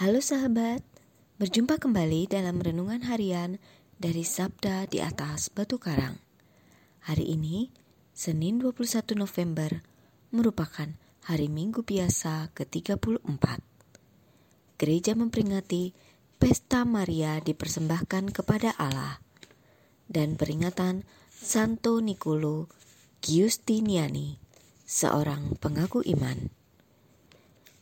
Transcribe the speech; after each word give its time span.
Halo 0.00 0.24
sahabat, 0.24 0.80
berjumpa 1.36 1.76
kembali 1.76 2.24
dalam 2.24 2.56
renungan 2.56 3.04
harian 3.04 3.60
dari 4.00 4.24
Sabda 4.24 4.88
di 4.88 4.96
atas 4.96 5.52
Batu 5.52 5.76
Karang. 5.76 6.16
Hari 7.04 7.36
ini, 7.36 7.68
Senin 8.16 8.56
21 8.64 9.12
November, 9.12 9.84
merupakan 10.32 10.88
hari 11.28 11.52
Minggu 11.52 11.84
biasa 11.84 12.48
ke-34. 12.56 13.44
Gereja 14.80 15.12
memperingati 15.12 15.92
Pesta 16.40 16.88
Maria 16.88 17.36
dipersembahkan 17.36 18.32
kepada 18.32 18.72
Allah 18.80 19.20
dan 20.08 20.40
peringatan 20.40 21.04
Santo 21.28 22.00
Nicolo 22.00 22.72
Giustiniani, 23.20 24.40
seorang 24.80 25.60
pengaku 25.60 26.00
iman. 26.16 26.48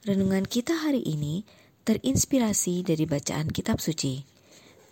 Renungan 0.02 0.50
kita 0.50 0.82
hari 0.82 1.06
ini 1.06 1.46
terinspirasi 1.88 2.84
dari 2.84 3.08
bacaan 3.08 3.48
kitab 3.48 3.80
suci. 3.80 4.20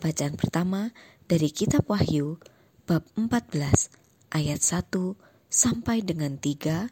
Bacaan 0.00 0.41
pertama 0.41 0.96
dari 1.28 1.52
kitab 1.52 1.84
Wahyu 1.92 2.41
bab 2.88 3.04
14 3.20 4.32
ayat 4.32 4.64
1 4.64 5.12
sampai 5.52 6.01
dengan 6.01 6.40
3 6.40 6.88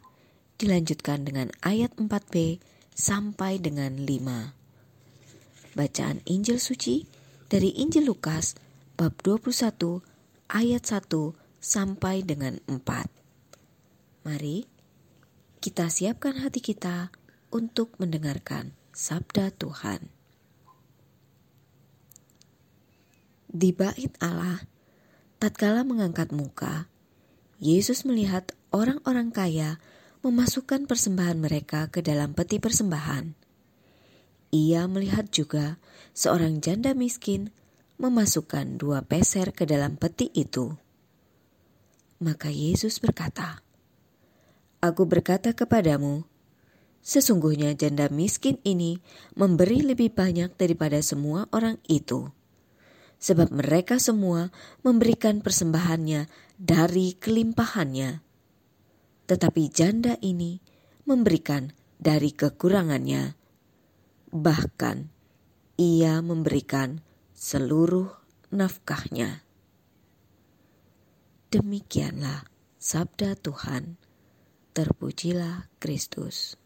dilanjutkan 0.61 1.25
dengan 1.25 1.49
ayat 1.65 1.97
4b 1.97 2.61
sampai 2.93 3.57
dengan 3.57 4.05
5. 4.05 5.73
Bacaan 5.73 6.21
Injil 6.29 6.61
suci 6.61 7.09
dari 7.49 7.73
Injil 7.73 8.05
Lukas 8.05 8.53
bab 9.01 9.17
21 9.25 10.05
ayat 10.53 10.85
1 10.85 11.01
sampai 11.57 12.21
dengan 12.21 12.61
4. 12.69 12.77
Mari 14.21 14.69
kita 15.65 15.89
siapkan 15.89 16.45
hati 16.45 16.61
kita 16.61 17.09
untuk 17.49 17.97
mendengarkan 17.97 18.84
Sabda 18.95 19.51
Tuhan. 19.51 20.07
Di 23.51 23.75
bait 23.75 24.15
Allah, 24.23 24.63
tatkala 25.35 25.83
mengangkat 25.83 26.31
muka, 26.31 26.87
Yesus 27.59 28.07
melihat 28.07 28.55
orang-orang 28.71 29.35
kaya 29.35 29.83
memasukkan 30.23 30.87
persembahan 30.87 31.35
mereka 31.35 31.91
ke 31.91 31.99
dalam 31.99 32.31
peti 32.39 32.63
persembahan. 32.63 33.35
Ia 34.55 34.87
melihat 34.87 35.27
juga 35.27 35.75
seorang 36.15 36.63
janda 36.63 36.95
miskin 36.95 37.51
memasukkan 37.99 38.79
dua 38.79 39.03
peser 39.03 39.51
ke 39.51 39.67
dalam 39.67 39.99
peti 39.99 40.31
itu. 40.31 40.71
Maka 42.23 42.47
Yesus 42.47 43.03
berkata, 43.03 43.59
"Aku 44.79 45.03
berkata 45.03 45.51
kepadamu, 45.51 46.23
Sesungguhnya 47.05 47.77
janda 47.77 48.09
miskin 48.09 48.57
ini 48.65 48.97
memberi 49.37 49.85
lebih 49.85 50.09
banyak 50.09 50.57
daripada 50.57 50.97
semua 51.05 51.45
orang 51.53 51.77
itu. 51.85 52.33
Sebab 53.21 53.53
mereka 53.53 54.01
semua 54.01 54.49
memberikan 54.81 55.45
persembahannya 55.45 56.25
dari 56.57 57.13
kelimpahannya. 57.13 58.25
Tetapi 59.29 59.63
janda 59.69 60.17
ini 60.25 60.57
memberikan 61.05 61.69
dari 62.01 62.33
kekurangannya. 62.33 63.37
Bahkan 64.33 64.97
ia 65.77 66.25
memberikan 66.25 67.05
seluruh 67.37 68.09
nafkahnya. 68.49 69.45
Demikianlah 71.53 72.49
sabda 72.81 73.37
Tuhan. 73.37 74.01
Terpujilah 74.73 75.69
Kristus. 75.77 76.64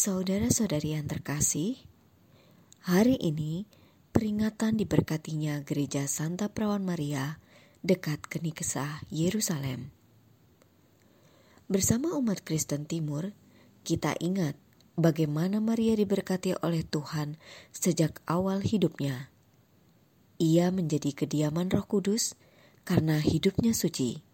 Saudara-saudari 0.00 0.96
yang 0.96 1.04
terkasih, 1.04 1.76
hari 2.88 3.20
ini 3.20 3.68
peringatan 4.16 4.80
diberkatinya 4.80 5.60
Gereja 5.60 6.08
Santa 6.08 6.48
Perawan 6.48 6.80
Maria 6.80 7.36
dekat 7.84 8.24
Kenikesah, 8.24 9.04
Yerusalem. 9.12 9.92
Bersama 11.68 12.16
umat 12.16 12.40
Kristen 12.40 12.88
Timur, 12.88 13.36
kita 13.84 14.16
ingat 14.24 14.56
bagaimana 14.96 15.60
Maria 15.60 15.92
diberkati 15.92 16.56
oleh 16.64 16.80
Tuhan 16.80 17.36
sejak 17.68 18.24
awal 18.24 18.64
hidupnya. 18.64 19.28
Ia 20.40 20.72
menjadi 20.72 21.12
kediaman 21.12 21.68
Roh 21.68 21.84
Kudus 21.84 22.40
karena 22.88 23.20
hidupnya 23.20 23.76
suci. 23.76 24.24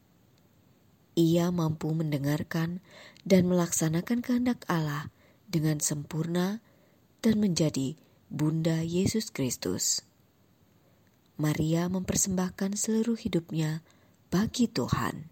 Ia 1.18 1.50
mampu 1.50 1.90
mendengarkan 1.90 2.86
dan 3.26 3.50
melaksanakan 3.50 4.22
kehendak 4.22 4.62
Allah 4.70 5.10
dengan 5.46 5.78
sempurna 5.80 6.60
dan 7.22 7.38
menjadi 7.40 7.98
Bunda 8.26 8.82
Yesus 8.82 9.30
Kristus. 9.30 10.02
Maria 11.36 11.86
mempersembahkan 11.92 12.74
seluruh 12.80 13.16
hidupnya 13.20 13.84
bagi 14.32 14.66
Tuhan. 14.66 15.28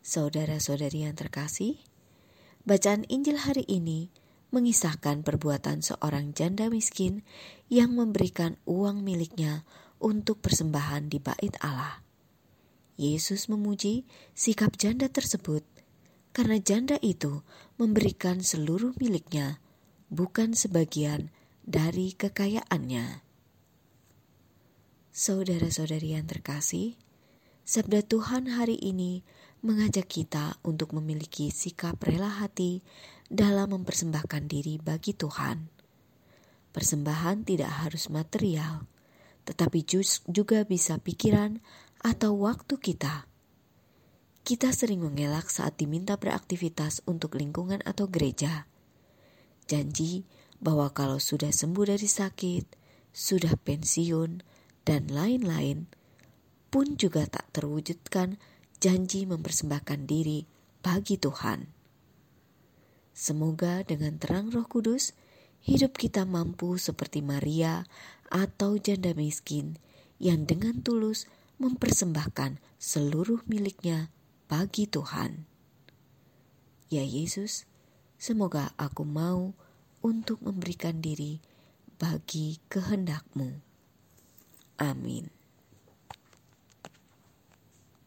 Saudara-saudari 0.00 1.04
yang 1.04 1.18
terkasih, 1.18 1.76
bacaan 2.64 3.04
Injil 3.10 3.36
hari 3.42 3.68
ini 3.68 4.08
mengisahkan 4.54 5.26
perbuatan 5.26 5.82
seorang 5.84 6.32
janda 6.32 6.70
miskin 6.72 7.26
yang 7.68 7.92
memberikan 7.92 8.56
uang 8.64 9.02
miliknya 9.02 9.66
untuk 10.00 10.40
persembahan 10.40 11.12
di 11.12 11.18
bait 11.20 11.54
Allah. 11.60 12.00
Yesus 12.96 13.52
memuji 13.52 14.08
sikap 14.32 14.80
janda 14.80 15.12
tersebut 15.12 15.60
karena 16.36 16.60
janda 16.60 17.00
itu 17.00 17.40
memberikan 17.80 18.44
seluruh 18.44 18.92
miliknya, 19.00 19.56
bukan 20.12 20.52
sebagian 20.52 21.32
dari 21.64 22.12
kekayaannya. 22.12 23.24
Saudara-saudari 25.16 26.12
yang 26.12 26.28
terkasih, 26.28 27.00
sabda 27.64 28.04
Tuhan 28.04 28.52
hari 28.52 28.76
ini 28.76 29.24
mengajak 29.64 30.12
kita 30.12 30.60
untuk 30.60 30.92
memiliki 30.92 31.48
sikap 31.48 31.96
rela 32.04 32.28
hati 32.28 32.84
dalam 33.32 33.72
mempersembahkan 33.72 34.44
diri 34.44 34.76
bagi 34.76 35.16
Tuhan. 35.16 35.72
Persembahan 36.68 37.48
tidak 37.48 37.88
harus 37.88 38.12
material, 38.12 38.84
tetapi 39.48 39.88
juga 40.28 40.68
bisa 40.68 41.00
pikiran 41.00 41.64
atau 42.04 42.36
waktu 42.44 42.76
kita 42.76 43.24
kita 44.46 44.70
sering 44.70 45.02
mengelak 45.02 45.50
saat 45.50 45.74
diminta 45.74 46.14
beraktivitas 46.14 47.02
untuk 47.02 47.34
lingkungan 47.34 47.82
atau 47.82 48.06
gereja. 48.06 48.70
Janji 49.66 50.22
bahwa 50.62 50.94
kalau 50.94 51.18
sudah 51.18 51.50
sembuh 51.50 51.90
dari 51.90 52.06
sakit, 52.06 52.78
sudah 53.10 53.58
pensiun, 53.58 54.46
dan 54.86 55.10
lain-lain, 55.10 55.90
pun 56.70 56.94
juga 56.94 57.26
tak 57.26 57.50
terwujudkan 57.58 58.38
janji 58.78 59.26
mempersembahkan 59.26 60.06
diri 60.06 60.46
bagi 60.78 61.18
Tuhan. 61.18 61.66
Semoga 63.10 63.82
dengan 63.82 64.14
terang 64.22 64.54
Roh 64.54 64.70
Kudus, 64.70 65.10
hidup 65.66 65.98
kita 65.98 66.22
mampu 66.22 66.78
seperti 66.78 67.18
Maria 67.18 67.82
atau 68.30 68.78
janda 68.78 69.10
miskin 69.10 69.82
yang 70.22 70.46
dengan 70.46 70.86
tulus 70.86 71.26
mempersembahkan 71.58 72.62
seluruh 72.78 73.42
miliknya 73.50 74.14
bagi 74.46 74.86
Tuhan. 74.86 75.44
Ya 76.86 77.02
Yesus, 77.02 77.66
semoga 78.14 78.70
aku 78.78 79.02
mau 79.02 79.52
untuk 80.00 80.38
memberikan 80.40 81.02
diri 81.02 81.42
bagi 81.98 82.62
kehendakmu. 82.70 83.58
Amin. 84.78 85.35